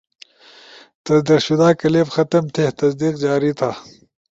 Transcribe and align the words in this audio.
تصدیق 1.05 1.39
شدہ 1.45 1.69
کلپ 1.81 2.07
ختم 2.15 2.43
تھے؟ 2.55 2.65
تصدیق 2.79 3.13
جاری 3.23 3.51
تھا 3.59 3.71